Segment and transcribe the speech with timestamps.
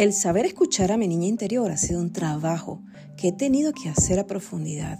[0.00, 2.80] El saber escuchar a mi niña interior ha sido un trabajo
[3.18, 4.98] que he tenido que hacer a profundidad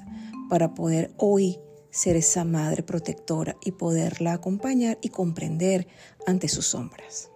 [0.51, 5.87] para poder hoy ser esa madre protectora y poderla acompañar y comprender
[6.27, 7.31] ante sus sombras.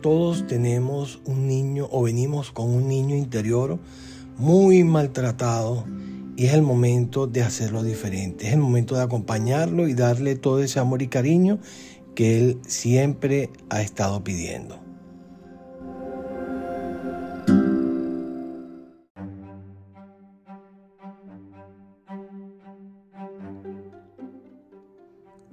[0.00, 3.78] Todos tenemos un niño o venimos con un niño interior
[4.38, 5.84] muy maltratado
[6.36, 10.62] y es el momento de hacerlo diferente, es el momento de acompañarlo y darle todo
[10.62, 11.58] ese amor y cariño
[12.14, 14.81] que él siempre ha estado pidiendo.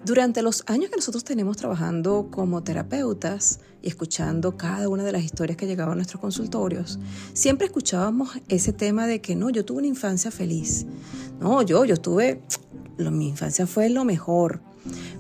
[0.09, 5.21] Durante los años que nosotros tenemos trabajando como terapeutas y escuchando cada una de las
[5.21, 6.97] historias que llegaban a nuestros consultorios,
[7.33, 10.87] siempre escuchábamos ese tema de que no, yo tuve una infancia feliz.
[11.39, 12.41] No, yo, yo tuve,
[12.97, 14.61] mi infancia fue lo mejor.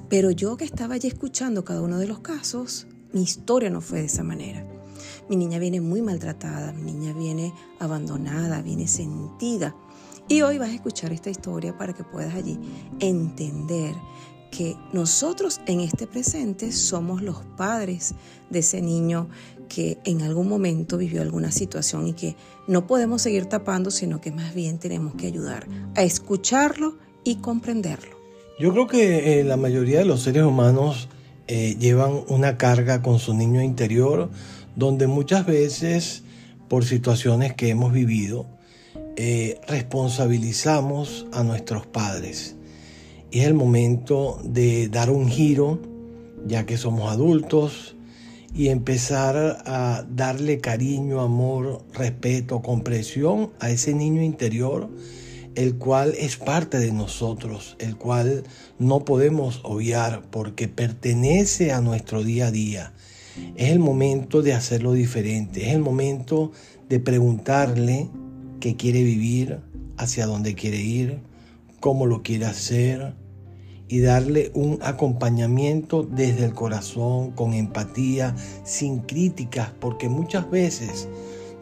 [0.09, 3.99] Pero yo que estaba allí escuchando cada uno de los casos, mi historia no fue
[3.99, 4.65] de esa manera.
[5.29, 9.75] Mi niña viene muy maltratada, mi niña viene abandonada, viene sentida.
[10.31, 12.59] Y hoy vas a escuchar esta historia para que puedas allí
[12.99, 13.95] entender
[14.51, 18.13] que nosotros en este presente somos los padres
[18.51, 19.27] de ese niño
[19.69, 22.35] que en algún momento vivió alguna situación y que
[22.67, 28.15] no podemos seguir tapando, sino que más bien tenemos que ayudar a escucharlo y comprenderlo.
[28.59, 31.09] Yo creo que eh, la mayoría de los seres humanos
[31.47, 34.29] eh, llevan una carga con su niño interior,
[34.75, 36.21] donde muchas veces,
[36.67, 38.45] por situaciones que hemos vivido,
[39.21, 42.55] eh, responsabilizamos a nuestros padres
[43.31, 45.79] es el momento de dar un giro,
[46.47, 47.95] ya que somos adultos,
[48.55, 54.89] y empezar a darle cariño, amor, respeto, comprensión a ese niño interior,
[55.53, 58.43] el cual es parte de nosotros, el cual
[58.79, 62.93] no podemos obviar porque pertenece a nuestro día a día.
[63.55, 66.51] Es el momento de hacerlo diferente, es el momento
[66.89, 68.09] de preguntarle
[68.59, 69.59] qué quiere vivir,
[69.97, 71.19] hacia dónde quiere ir,
[71.79, 73.13] cómo lo quiere hacer
[73.87, 81.09] y darle un acompañamiento desde el corazón, con empatía, sin críticas, porque muchas veces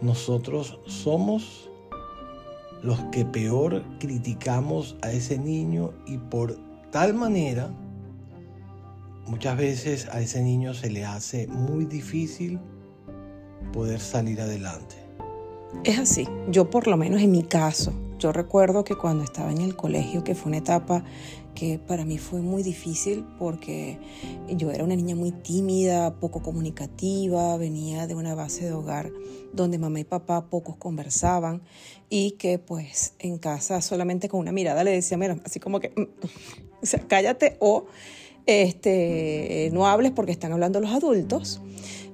[0.02, 1.70] nosotros somos
[2.84, 6.60] los que peor criticamos a ese niño y por
[6.92, 7.72] tal manera
[9.26, 12.60] muchas veces a ese niño se le hace muy difícil
[13.74, 15.07] poder salir adelante.
[15.84, 19.62] Es así, yo por lo menos en mi caso, yo recuerdo que cuando estaba en
[19.62, 21.04] el colegio, que fue una etapa
[21.54, 23.98] que para mí fue muy difícil porque
[24.50, 29.12] yo era una niña muy tímida, poco comunicativa, venía de una base de hogar
[29.54, 31.62] donde mamá y papá pocos conversaban
[32.10, 35.90] y que pues en casa solamente con una mirada le decía, mira, así como que,
[35.90, 36.28] mm,
[36.82, 37.86] o sea, cállate o
[38.46, 41.62] este, no hables porque están hablando los adultos.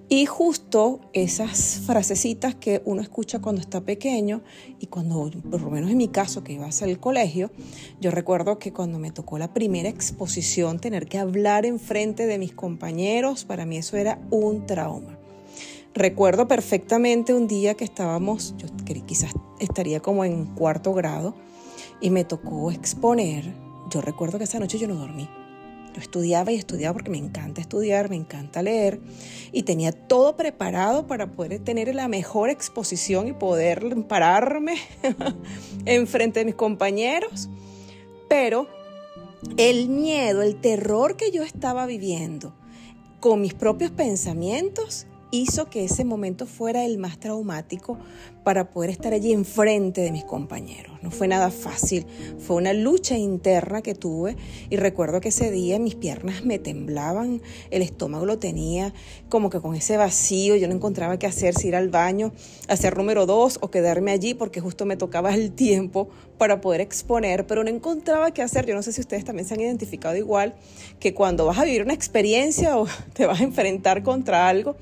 [0.10, 4.42] Y justo esas frasecitas que uno escucha cuando está pequeño
[4.80, 7.52] y cuando, por lo menos en mi caso, que iba hacia el colegio,
[8.02, 12.38] yo recuerdo que cuando me tocó la primera exposición, tener que hablar en frente de
[12.38, 15.18] mis compañeros, para mí eso era un trauma.
[15.94, 18.68] Recuerdo perfectamente un día que estábamos, yo
[19.06, 21.34] quizás estaría como en cuarto grado,
[22.02, 23.54] y me tocó exponer.
[23.90, 25.30] Yo recuerdo que esa noche yo no dormí
[26.00, 29.00] estudiaba y estudiaba porque me encanta estudiar, me encanta leer
[29.52, 34.76] y tenía todo preparado para poder tener la mejor exposición y poder pararme
[35.86, 37.50] en frente de mis compañeros.
[38.30, 38.68] Pero
[39.58, 42.54] el miedo, el terror que yo estaba viviendo
[43.20, 47.98] con mis propios pensamientos hizo que ese momento fuera el más traumático
[48.44, 51.02] para poder estar allí enfrente de mis compañeros.
[51.02, 52.06] No fue nada fácil,
[52.38, 54.38] fue una lucha interna que tuve
[54.70, 57.42] y recuerdo que ese día mis piernas me temblaban,
[57.72, 58.94] el estómago lo tenía
[59.28, 62.32] como que con ese vacío, yo no encontraba qué hacer, si ir al baño,
[62.68, 67.48] hacer número dos o quedarme allí porque justo me tocaba el tiempo para poder exponer,
[67.48, 68.68] pero no encontraba qué hacer.
[68.68, 70.54] Yo no sé si ustedes también se han identificado igual,
[71.00, 74.76] que cuando vas a vivir una experiencia o te vas a enfrentar contra algo,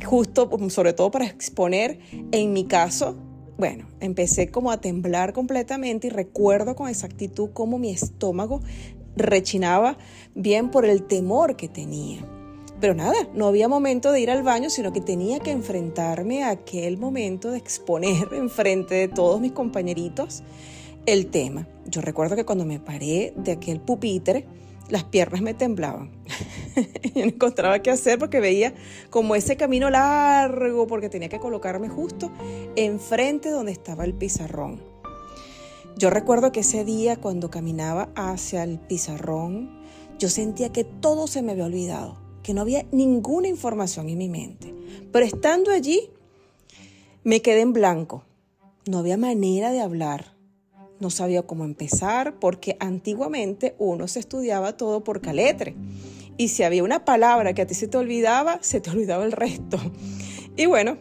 [0.00, 2.00] justo sobre todo para exponer,
[2.32, 3.16] en mi caso,
[3.58, 8.62] bueno, empecé como a temblar completamente y recuerdo con exactitud cómo mi estómago
[9.16, 9.98] rechinaba
[10.34, 12.26] bien por el temor que tenía.
[12.80, 16.50] Pero nada, no había momento de ir al baño, sino que tenía que enfrentarme a
[16.50, 20.42] aquel momento de exponer enfrente de todos mis compañeritos
[21.06, 21.68] el tema.
[21.86, 24.46] Yo recuerdo que cuando me paré de aquel pupitre,
[24.90, 26.10] las piernas me temblaban.
[27.14, 28.74] Yo no encontraba qué hacer porque veía
[29.10, 32.30] como ese camino largo porque tenía que colocarme justo
[32.76, 34.82] enfrente donde estaba el pizarrón.
[35.96, 39.70] Yo recuerdo que ese día cuando caminaba hacia el pizarrón,
[40.18, 44.28] yo sentía que todo se me había olvidado, que no había ninguna información en mi
[44.28, 44.74] mente.
[45.12, 46.10] Pero estando allí,
[47.22, 48.24] me quedé en blanco.
[48.86, 50.39] No había manera de hablar.
[51.00, 55.74] No sabía cómo empezar porque antiguamente uno se estudiaba todo por caletre.
[56.36, 59.32] Y si había una palabra que a ti se te olvidaba, se te olvidaba el
[59.32, 59.78] resto.
[60.56, 60.98] Y bueno,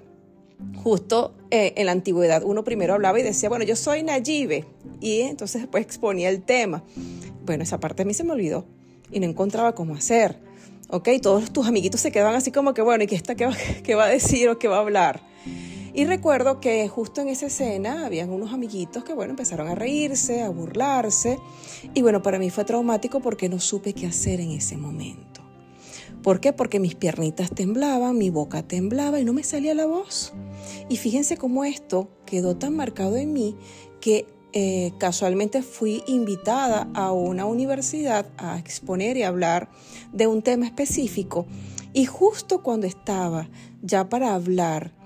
[0.83, 4.65] justo eh, en la antigüedad uno primero hablaba y decía, bueno, yo soy Nayibe.
[5.01, 6.83] Y entonces después exponía el tema.
[7.45, 8.65] Bueno, esa parte a mí se me olvidó
[9.11, 10.39] y no encontraba cómo hacer.
[10.89, 11.09] ¿Ok?
[11.21, 13.95] Todos tus amiguitos se quedaban así como que, bueno, ¿y qué, está, qué, va, qué
[13.95, 15.28] va a decir o qué va a hablar?
[15.99, 20.41] Y recuerdo que justo en esa escena habían unos amiguitos que, bueno, empezaron a reírse,
[20.41, 21.37] a burlarse.
[21.93, 25.41] Y bueno, para mí fue traumático porque no supe qué hacer en ese momento.
[26.23, 26.53] ¿Por qué?
[26.53, 30.31] Porque mis piernitas temblaban, mi boca temblaba y no me salía la voz.
[30.87, 33.57] Y fíjense cómo esto quedó tan marcado en mí
[33.99, 39.69] que eh, casualmente fui invitada a una universidad a exponer y hablar
[40.13, 41.45] de un tema específico.
[41.91, 43.49] Y justo cuando estaba
[43.81, 44.97] ya para hablar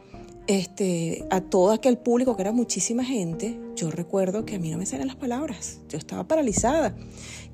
[0.47, 4.77] este, a todo aquel público que era muchísima gente, yo recuerdo que a mí no
[4.77, 6.95] me salían las palabras, yo estaba paralizada.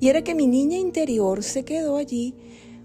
[0.00, 2.34] Y era que mi niña interior se quedó allí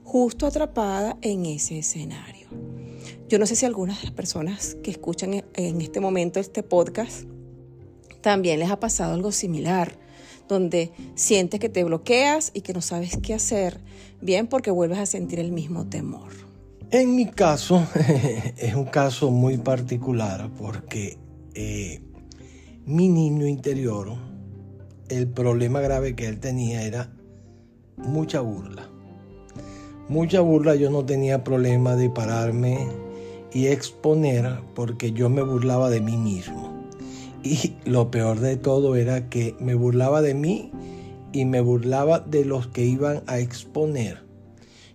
[0.04, 2.48] justo atrapada en ese escenario.
[3.28, 7.24] Yo no sé si algunas de las personas que escuchan en este momento este podcast
[8.22, 9.98] también les ha pasado algo similar,
[10.48, 13.81] donde sientes que te bloqueas y que no sabes qué hacer,
[14.22, 16.44] bien porque vuelves a sentir el mismo temor.
[16.91, 17.85] En mi caso,
[18.57, 21.17] es un caso muy particular porque
[21.53, 22.01] eh,
[22.85, 24.15] mi niño interior,
[25.09, 27.11] el problema grave que él tenía era
[27.97, 28.89] mucha burla
[30.07, 32.87] mucha burla, yo no tenía problema de pararme
[33.53, 36.73] y exponer porque yo me burlaba de mí mismo.
[37.43, 40.71] Y lo peor de todo era que me burlaba de mí
[41.31, 44.25] y me burlaba de los que iban a exponer.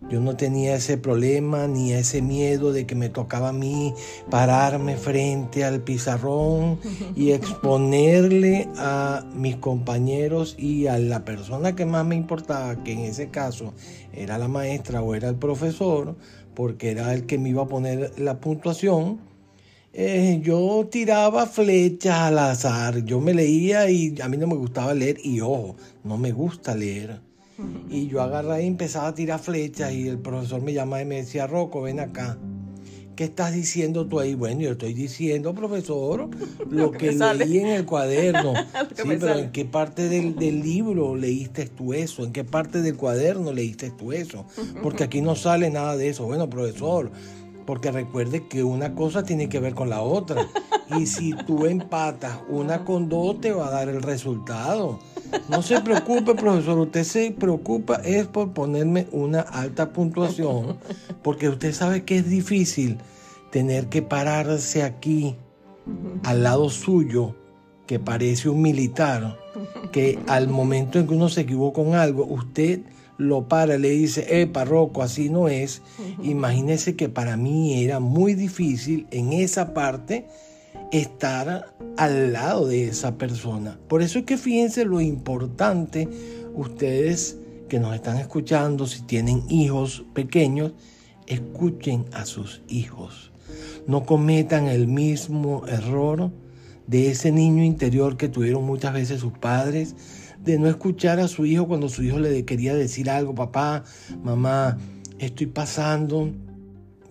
[0.09, 3.93] Yo no tenía ese problema ni ese miedo de que me tocaba a mí
[4.31, 6.81] pararme frente al pizarrón
[7.15, 13.01] y exponerle a mis compañeros y a la persona que más me importaba, que en
[13.01, 13.75] ese caso
[14.13, 16.17] era la maestra o era el profesor,
[16.55, 19.21] porque era el que me iba a poner la puntuación.
[19.93, 24.95] Eh, yo tiraba flechas al azar, yo me leía y a mí no me gustaba
[24.95, 27.30] leer y ojo, no me gusta leer
[27.89, 31.17] y yo agarré y empezaba a tirar flechas y el profesor me llamaba y me
[31.17, 32.39] decía, Rocco, ven acá.
[33.17, 34.35] ¿Qué estás diciendo tú ahí?
[34.35, 36.31] Bueno, yo estoy diciendo, profesor,
[36.71, 38.55] lo, que, leí en el cuaderno.
[38.97, 42.25] sí, pero ¿en qué parte del, del, libro leíste tú eso?
[42.25, 44.47] ¿En qué parte del cuaderno leíste tú eso?
[44.83, 46.25] Porque aquí no sale nada de eso.
[46.25, 47.11] Bueno, profesor,
[47.67, 50.49] porque recuerde que una cosa tiene que ver con la otra.
[50.99, 54.99] Y si tú empatas una con dos, te va a dar el resultado.
[55.49, 56.79] No se preocupe, profesor.
[56.79, 60.79] Usted se preocupa es por ponerme una alta puntuación,
[61.23, 62.99] porque usted sabe que es difícil
[63.51, 65.37] tener que pararse aquí
[66.25, 67.35] al lado suyo,
[67.87, 69.37] que parece un militar,
[69.93, 72.81] que al momento en que uno se equivoca con algo, usted
[73.19, 75.83] lo para, le dice, eh, parroco, así no es.
[76.23, 80.27] Imagínese que para mí era muy difícil en esa parte
[80.91, 83.79] estar al lado de esa persona.
[83.87, 86.09] Por eso es que fíjense lo importante,
[86.55, 87.37] ustedes
[87.69, 90.73] que nos están escuchando, si tienen hijos pequeños,
[91.27, 93.33] escuchen a sus hijos.
[93.87, 96.31] No cometan el mismo error
[96.87, 99.95] de ese niño interior que tuvieron muchas veces sus padres,
[100.43, 103.85] de no escuchar a su hijo cuando su hijo le quería decir algo, papá,
[104.25, 104.79] mamá,
[105.19, 106.33] estoy pasando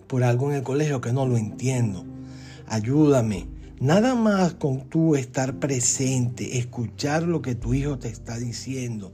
[0.08, 2.04] por algo en el colegio que no lo entiendo.
[2.66, 9.10] Ayúdame Nada más con tú estar presente, escuchar lo que tu hijo te está diciendo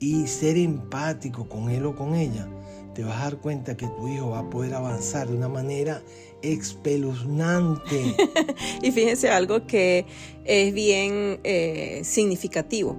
[0.00, 2.48] y ser empático con él o con ella,
[2.96, 6.02] te vas a dar cuenta que tu hijo va a poder avanzar de una manera
[6.42, 8.16] espeluznante.
[8.82, 10.04] y fíjense algo que
[10.44, 12.96] es bien eh, significativo.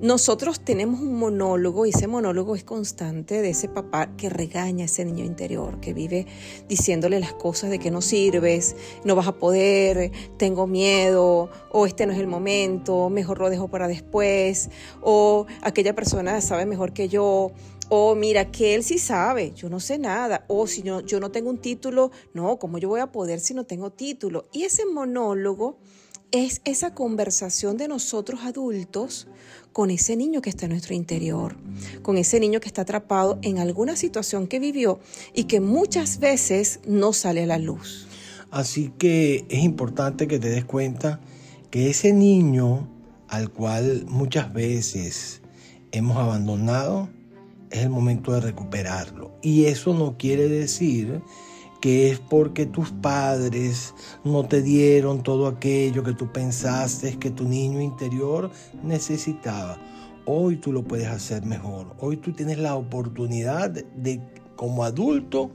[0.00, 4.86] Nosotros tenemos un monólogo y ese monólogo es constante de ese papá que regaña a
[4.86, 6.24] ese niño interior, que vive
[6.68, 12.06] diciéndole las cosas de que no sirves, no vas a poder, tengo miedo, o este
[12.06, 14.70] no es el momento, mejor lo dejo para después,
[15.02, 17.50] o aquella persona sabe mejor que yo,
[17.88, 21.32] o mira que él sí sabe, yo no sé nada, o si yo, yo no
[21.32, 24.44] tengo un título, no, ¿cómo yo voy a poder si no tengo título?
[24.52, 25.78] Y ese monólogo
[26.30, 29.28] es esa conversación de nosotros adultos
[29.72, 31.56] con ese niño que está en nuestro interior,
[32.02, 35.00] con ese niño que está atrapado en alguna situación que vivió
[35.34, 38.06] y que muchas veces no sale a la luz.
[38.50, 41.20] Así que es importante que te des cuenta
[41.70, 42.88] que ese niño
[43.28, 45.42] al cual muchas veces
[45.92, 47.08] hemos abandonado,
[47.70, 49.32] es el momento de recuperarlo.
[49.42, 51.20] Y eso no quiere decir
[51.80, 53.94] que es porque tus padres
[54.24, 58.50] no te dieron todo aquello que tú pensaste que tu niño interior
[58.82, 59.78] necesitaba.
[60.24, 61.94] Hoy tú lo puedes hacer mejor.
[62.00, 64.20] Hoy tú tienes la oportunidad de,
[64.56, 65.52] como adulto,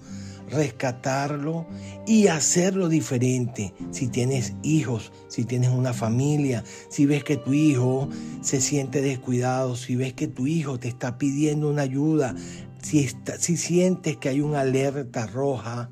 [0.49, 1.67] rescatarlo
[2.07, 3.73] y hacerlo diferente.
[3.91, 8.09] Si tienes hijos, si tienes una familia, si ves que tu hijo
[8.41, 12.35] se siente descuidado, si ves que tu hijo te está pidiendo una ayuda,
[12.81, 15.89] si, si sientes que hay una alerta roja,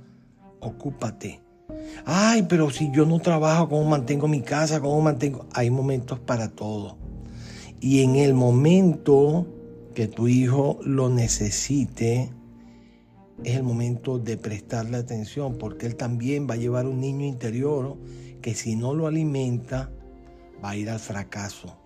[0.62, 1.42] ocúpate.
[2.06, 4.80] Ay, pero si yo no trabajo, ¿cómo mantengo mi casa?
[4.80, 5.46] ¿Cómo mantengo?
[5.54, 6.98] Hay momentos para todo.
[7.80, 9.48] Y en el momento
[9.94, 12.32] que tu hijo lo necesite,
[13.44, 17.98] es el momento de prestarle atención, porque él también va a llevar un niño interior
[18.42, 19.92] que si no lo alimenta,
[20.64, 21.78] va a ir al fracaso.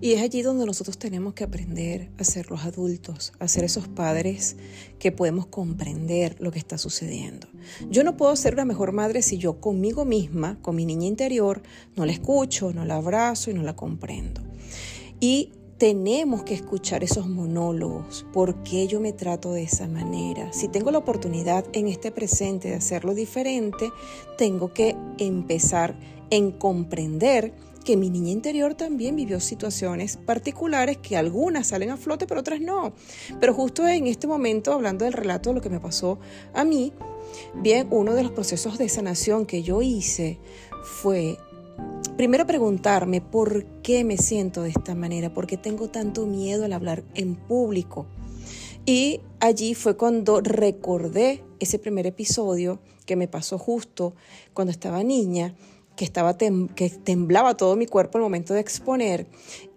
[0.00, 3.88] Y es allí donde nosotros tenemos que aprender a ser los adultos, a ser esos
[3.88, 4.56] padres
[4.98, 7.48] que podemos comprender lo que está sucediendo.
[7.90, 11.62] Yo no puedo ser una mejor madre si yo conmigo misma, con mi niña interior,
[11.96, 14.42] no la escucho, no la abrazo y no la comprendo.
[15.18, 18.26] Y tenemos que escuchar esos monólogos.
[18.32, 20.52] ¿Por qué yo me trato de esa manera?
[20.52, 23.90] Si tengo la oportunidad en este presente de hacerlo diferente,
[24.38, 25.98] tengo que empezar
[26.30, 27.52] en comprender
[27.86, 32.60] que mi niña interior también vivió situaciones particulares que algunas salen a flote, pero otras
[32.60, 32.92] no.
[33.38, 36.18] Pero justo en este momento, hablando del relato de lo que me pasó
[36.52, 36.92] a mí,
[37.54, 40.40] bien, uno de los procesos de sanación que yo hice
[40.82, 41.38] fue
[42.16, 46.72] primero preguntarme por qué me siento de esta manera, por qué tengo tanto miedo al
[46.72, 48.06] hablar en público.
[48.84, 54.14] Y allí fue cuando recordé ese primer episodio que me pasó justo
[54.54, 55.54] cuando estaba niña
[55.96, 59.26] que, estaba que temblaba todo mi cuerpo al momento de exponer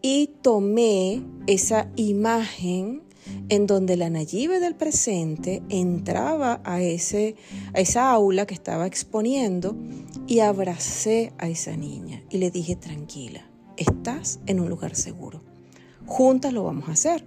[0.02, 3.02] y tomé esa imagen
[3.50, 7.36] en donde la Nayibe del presente entraba a, ese,
[7.74, 9.76] a esa aula que estaba exponiendo
[10.28, 15.42] y abracé a esa niña y le dije, tranquila, estás en un lugar seguro,
[16.06, 17.24] juntas lo vamos a hacer.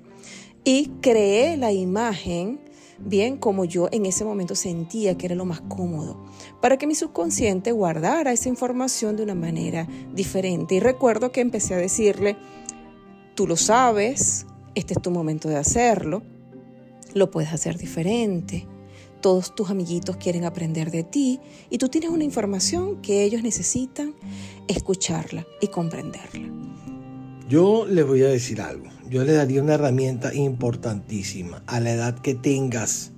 [0.64, 2.60] Y creé la imagen
[3.04, 6.24] bien como yo en ese momento sentía que era lo más cómodo,
[6.60, 10.76] para que mi subconsciente guardara esa información de una manera diferente.
[10.76, 12.36] Y recuerdo que empecé a decirle,
[13.34, 16.22] tú lo sabes, este es tu momento de hacerlo,
[17.14, 18.66] lo puedes hacer diferente.
[19.20, 21.40] Todos tus amiguitos quieren aprender de ti
[21.70, 24.14] y tú tienes una información que ellos necesitan
[24.66, 26.50] escucharla y comprenderla.
[27.52, 32.18] Yo les voy a decir algo yo le daría una herramienta importantísima a la edad
[32.18, 33.12] que tengas,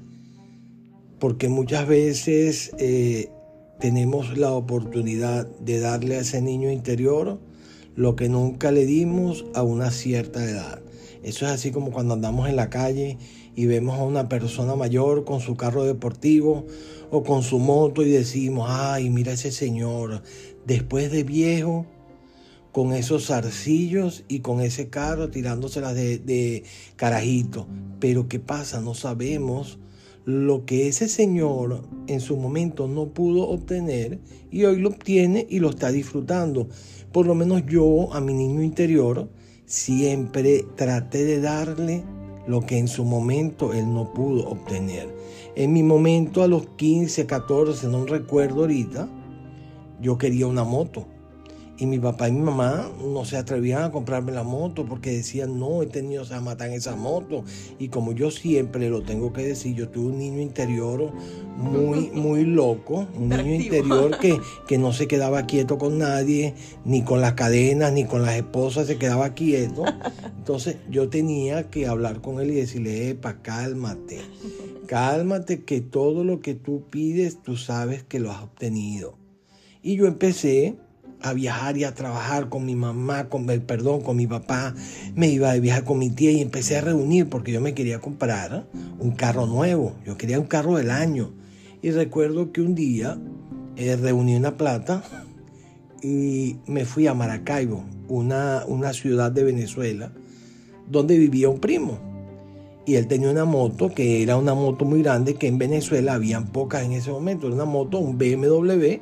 [1.21, 3.31] porque muchas veces eh,
[3.79, 7.39] tenemos la oportunidad de darle a ese niño interior
[7.95, 10.81] lo que nunca le dimos a una cierta edad.
[11.23, 13.19] Eso es así como cuando andamos en la calle
[13.55, 16.67] y vemos a una persona mayor con su carro deportivo
[17.13, 20.23] o con su moto y decimos, ay, mira ese señor,
[20.67, 21.87] después de viejo
[22.75, 26.65] con esos zarcillos y con ese carro tirándoselas de, de
[26.97, 27.69] carajito.
[28.01, 28.81] Pero ¿qué pasa?
[28.81, 29.79] No sabemos
[30.25, 34.19] lo que ese señor en su momento no pudo obtener
[34.51, 36.67] y hoy lo obtiene y lo está disfrutando.
[37.13, 39.29] Por lo menos yo a mi niño interior
[39.67, 42.03] siempre traté de darle
[42.49, 45.15] lo que en su momento él no pudo obtener.
[45.55, 49.09] En mi momento a los 15, 14, no recuerdo ahorita,
[50.01, 51.14] yo quería una moto.
[51.77, 55.59] Y mi papá y mi mamá no se atrevían a comprarme la moto porque decían,
[55.59, 57.43] no, he tenido a matar en esa moto.
[57.81, 61.13] Y como yo siempre lo tengo que decir, yo tuve un niño interior
[61.57, 66.55] muy, muy loco, un niño interior que, que no se quedaba quieto con nadie,
[66.85, 69.85] ni con las cadenas, ni con las esposas, se quedaba quieto.
[70.39, 74.21] Entonces yo tenía que hablar con él y decirle, epa, cálmate,
[74.87, 79.19] cálmate que todo lo que tú pides, tú sabes que lo has obtenido.
[79.83, 80.77] Y yo empecé
[81.25, 84.75] a viajar y a trabajar con mi mamá, con el perdón, con mi papá,
[85.15, 87.99] me iba a viajar con mi tía y empecé a reunir porque yo me quería
[87.99, 88.67] comprar
[88.99, 91.33] un carro nuevo, yo quería un carro del año.
[91.81, 93.19] Y recuerdo que un día
[93.77, 95.03] eh, reuní una plata
[96.03, 100.13] y me fui a Maracaibo, una, una ciudad de Venezuela,
[100.91, 101.99] donde vivía un primo.
[102.85, 106.49] Y él tenía una moto que era una moto muy grande que en Venezuela habían
[106.49, 107.47] pocas en ese momento.
[107.47, 108.99] Era una moto, un BMW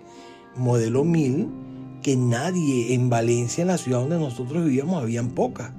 [0.56, 1.61] modelo 1000
[2.02, 5.72] que nadie en Valencia, en la ciudad donde nosotros vivíamos, habían pocas.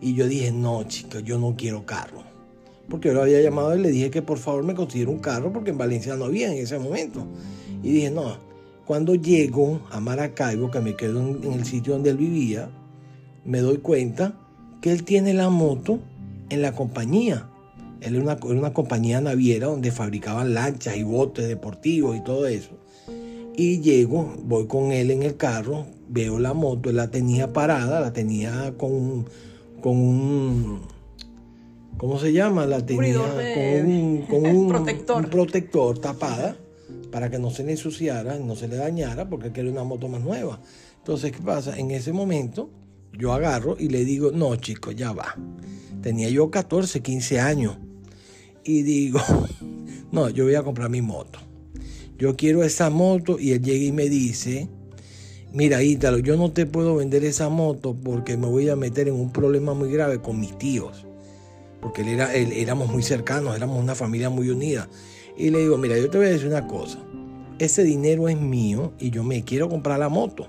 [0.00, 2.22] Y yo dije, no, chicos, yo no quiero carro.
[2.88, 5.52] Porque yo lo había llamado y le dije que por favor me consiguiera un carro
[5.52, 7.26] porque en Valencia no había en ese momento.
[7.82, 8.36] Y dije, no,
[8.86, 12.70] cuando llego a Maracaibo, que me quedo en, el sitio donde él vivía,
[13.44, 14.34] me doy cuenta
[14.80, 15.98] que él tiene la moto
[16.50, 17.48] en la compañía.
[18.00, 22.78] Él era una compañía naviera donde fabricaban lanchas y botes deportivos y todo eso.
[23.58, 28.00] Y llego, voy con él en el carro, veo la moto, él la tenía parada,
[28.00, 29.26] la tenía con,
[29.80, 30.80] con un...
[31.96, 32.66] ¿Cómo se llama?
[32.66, 35.24] La tenía con, un, con un, protector.
[35.24, 35.98] un, protector.
[35.98, 36.58] tapada
[37.10, 40.20] para que no se le ensuciara, no se le dañara, porque quería una moto más
[40.20, 40.60] nueva.
[40.98, 41.78] Entonces, ¿qué pasa?
[41.78, 42.68] En ese momento
[43.14, 45.34] yo agarro y le digo, no chicos, ya va.
[46.02, 47.78] Tenía yo 14, 15 años.
[48.64, 49.20] Y digo,
[50.12, 51.45] no, yo voy a comprar mi moto
[52.18, 54.68] yo quiero esa moto y él llega y me dice,
[55.52, 59.14] mira Ítalo, yo no te puedo vender esa moto porque me voy a meter en
[59.14, 61.06] un problema muy grave con mis tíos,
[61.80, 64.88] porque él era, éramos muy cercanos, éramos una familia muy unida.
[65.36, 66.98] Y le digo, mira, yo te voy a decir una cosa,
[67.58, 70.48] ese dinero es mío y yo me quiero comprar la moto.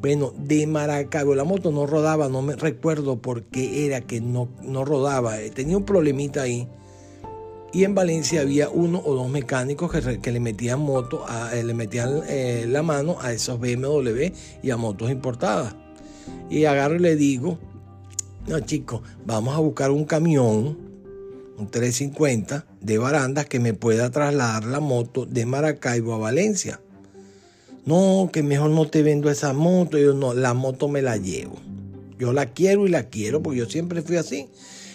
[0.00, 4.48] Bueno, de Maracaibo la moto no rodaba, no me recuerdo por qué era que no,
[4.62, 6.68] no rodaba, tenía un problemita ahí
[7.72, 12.22] y en Valencia había uno o dos mecánicos que, le metían moto, eh, le metían
[12.26, 14.32] eh, la mano a esos BMW
[14.62, 15.74] y a motos importadas.
[16.48, 17.58] Y agarro y le digo,
[18.46, 20.78] no chicos, vamos a buscar un camión,
[21.58, 26.80] un 350 de barandas que me pueda trasladar la moto de Maracaibo a Valencia.
[27.84, 29.98] No, que mejor no te vendo esa moto.
[29.98, 31.56] Yo no, la moto me la llevo.
[32.18, 34.48] Yo la quiero y la quiero porque yo siempre fui así.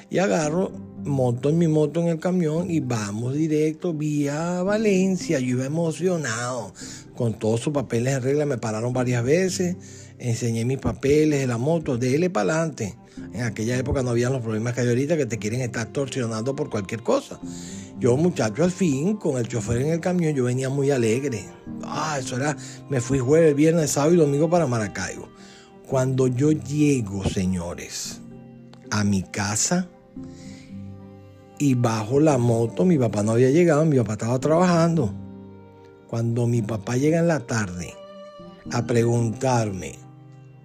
[0.09, 0.71] Y agarro
[1.05, 5.39] monto en mi moto en el camión y vamos directo vía Valencia.
[5.39, 6.73] Yo iba emocionado
[7.15, 8.45] con todos sus papeles en regla.
[8.45, 9.75] Me pararon varias veces,
[10.19, 12.95] enseñé mis papeles de la moto, déle para adelante.
[13.33, 16.55] En aquella época no había los problemas que hay ahorita que te quieren estar torsionando
[16.55, 17.39] por cualquier cosa.
[17.99, 21.45] Yo, muchacho, al fin, con el chofer en el camión, yo venía muy alegre.
[21.83, 22.57] Ah, eso era,
[22.89, 25.29] me fui jueves, viernes, sábado y domingo para Maracaibo.
[25.87, 28.19] Cuando yo llego, señores,
[28.89, 29.87] a mi casa,
[31.59, 35.13] y bajo la moto, mi papá no había llegado, mi papá estaba trabajando.
[36.07, 37.93] Cuando mi papá llega en la tarde
[38.71, 39.95] a preguntarme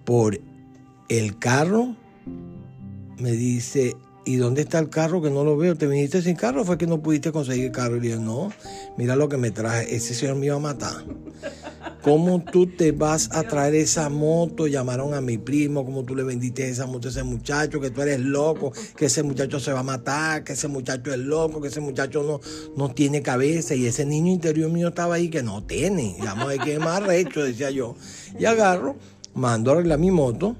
[0.05, 0.39] por
[1.09, 1.95] el carro,
[3.19, 3.97] me dice,
[4.29, 5.75] ¿y dónde está el carro que no lo veo?
[5.75, 6.63] ¿Te viniste sin carro?
[6.63, 7.97] ¿Fue que no pudiste conseguir carro?
[7.97, 8.53] Y le dije, no,
[8.99, 11.03] mira lo que me traje, ese señor me iba a matar.
[12.03, 14.67] ¿Cómo tú te vas a traer esa moto?
[14.67, 17.81] Llamaron a mi primo, ¿cómo tú le vendiste esa moto a ese muchacho?
[17.81, 21.19] Que tú eres loco, que ese muchacho se va a matar, que ese muchacho es
[21.19, 22.41] loco, que ese muchacho no,
[22.77, 23.75] no tiene cabeza.
[23.75, 26.17] Y ese niño interior mío estaba ahí que no tiene.
[26.23, 27.97] Vamos a ver qué más recho, decía yo.
[28.39, 28.97] Y agarro,
[29.33, 30.55] mando a arreglar mi moto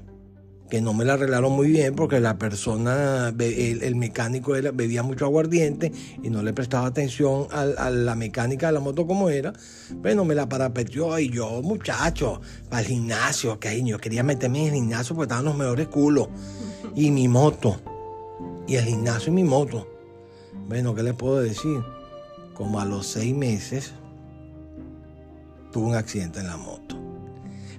[0.69, 5.25] que no me la arreglaron muy bien porque la persona, el, mecánico era, bebía mucho
[5.25, 9.53] aguardiente y no le prestaba atención a, la mecánica de la moto como era.
[9.95, 14.67] Bueno, me la parapeteó y yo, muchacho, para el gimnasio, que yo quería meterme en
[14.67, 16.29] el gimnasio porque estaban los mejores culos.
[16.95, 17.79] Y mi moto,
[18.67, 19.87] y el gimnasio y mi moto.
[20.67, 21.81] Bueno, ¿qué les puedo decir?
[22.53, 23.93] Como a los seis meses
[25.71, 26.95] tuve un accidente en la moto.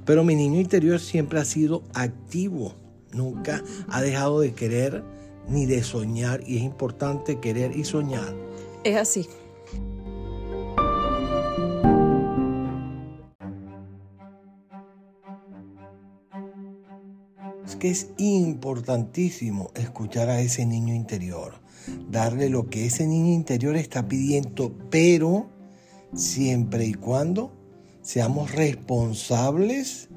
[0.04, 2.74] Pero mi niño interior siempre ha sido activo.
[3.12, 5.02] Nunca ha dejado de querer
[5.48, 8.34] ni de soñar y es importante querer y soñar.
[8.84, 9.28] Es así.
[17.66, 21.54] Es que es importantísimo escuchar a ese niño interior,
[22.10, 25.46] darle lo que ese niño interior está pidiendo, pero
[26.14, 27.52] siempre y cuando
[28.02, 30.09] seamos responsables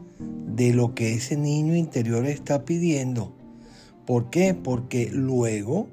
[0.56, 3.36] de lo que ese niño interior está pidiendo.
[4.06, 4.54] ¿Por qué?
[4.54, 5.88] Porque luego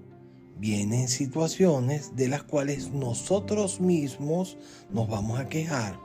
[0.58, 4.58] vienen situaciones de las cuales nosotros mismos
[4.92, 5.98] nos vamos a quejar.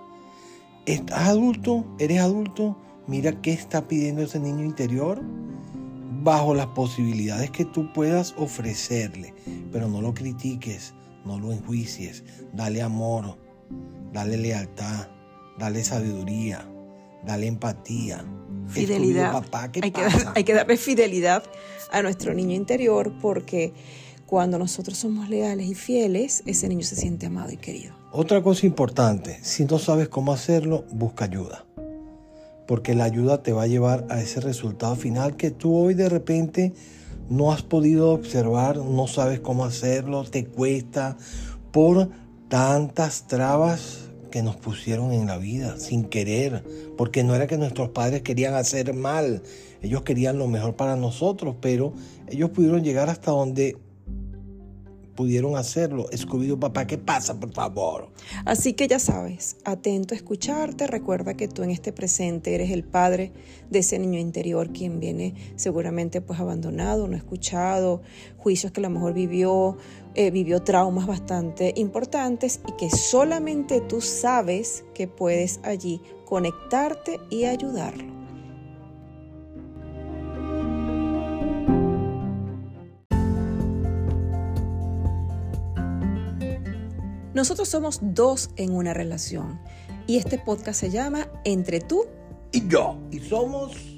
[0.85, 1.85] ¿Estás adulto?
[1.99, 2.77] ¿Eres adulto?
[3.07, 5.21] Mira qué está pidiendo ese niño interior
[6.23, 9.33] bajo las posibilidades que tú puedas ofrecerle.
[9.71, 10.93] Pero no lo critiques,
[11.25, 12.23] no lo enjuicies.
[12.53, 13.37] Dale amor,
[14.13, 15.07] dale lealtad,
[15.59, 16.65] dale sabiduría,
[17.25, 18.23] dale empatía.
[18.67, 19.43] Fidelidad.
[19.81, 20.03] hay, Que,
[20.35, 21.43] hay que darle fidelidad
[21.91, 23.73] a nuestro niño interior porque
[24.25, 27.93] cuando nosotros somos leales y fieles, ese niño se siente amado y querido.
[28.11, 31.65] Otra cosa importante, si no sabes cómo hacerlo, busca ayuda.
[32.67, 36.09] Porque la ayuda te va a llevar a ese resultado final que tú hoy de
[36.09, 36.73] repente
[37.29, 41.17] no has podido observar, no sabes cómo hacerlo, te cuesta
[41.71, 42.09] por
[42.49, 44.04] tantas trabas
[44.35, 46.61] que nos pusieron en la vida sin querer,
[46.97, 49.41] porque no era que nuestros padres querían hacer mal,
[49.81, 51.93] ellos querían lo mejor para nosotros, pero
[52.27, 53.77] ellos pudieron llegar hasta donde
[55.15, 56.09] pudieron hacerlo.
[56.11, 58.09] Escobido papá, ¿qué pasa, por favor?
[58.43, 62.83] Así que ya sabes, atento a escucharte, recuerda que tú en este presente eres el
[62.83, 63.31] padre
[63.69, 68.01] de ese niño interior quien viene seguramente pues abandonado, no escuchado,
[68.35, 69.77] juicios que a lo mejor vivió,
[70.15, 77.45] eh, vivió traumas bastante importantes y que solamente tú sabes que puedes allí conectarte y
[77.45, 78.15] ayudarlo.
[87.33, 89.59] Nosotros somos dos en una relación
[90.07, 92.05] y este podcast se llama Entre tú
[92.53, 92.97] y yo.
[93.11, 93.94] Y somos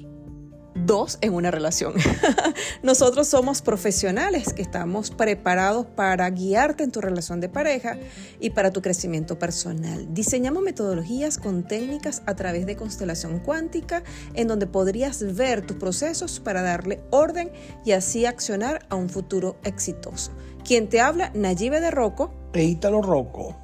[0.86, 1.94] dos en una relación.
[2.82, 7.98] Nosotros somos profesionales que estamos preparados para guiarte en tu relación de pareja
[8.40, 10.12] y para tu crecimiento personal.
[10.12, 14.02] Diseñamos metodologías con técnicas a través de constelación cuántica
[14.34, 17.50] en donde podrías ver tus procesos para darle orden
[17.84, 20.32] y así accionar a un futuro exitoso.
[20.64, 22.32] Quien te habla, Nayibe de Rocco.
[22.52, 23.56] E Ítalo Rocco.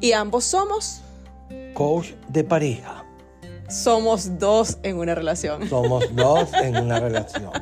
[0.00, 1.02] Y ambos somos
[1.74, 3.04] coach de pareja.
[3.70, 5.68] Somos dos en una relación.
[5.68, 7.52] Somos dos en una relación.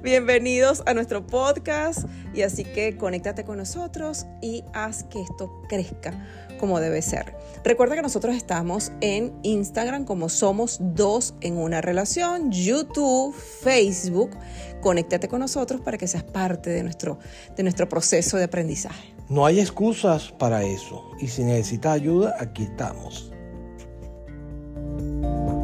[0.00, 6.14] Bienvenidos a nuestro podcast y así que conéctate con nosotros y haz que esto crezca
[6.60, 7.34] como debe ser.
[7.64, 14.30] Recuerda que nosotros estamos en Instagram como Somos Dos en una relación, YouTube, Facebook.
[14.80, 17.18] Conéctate con nosotros para que seas parte de nuestro,
[17.56, 19.14] de nuestro proceso de aprendizaje.
[19.28, 23.29] No hay excusas para eso y si necesitas ayuda, aquí estamos.
[24.98, 25.59] Música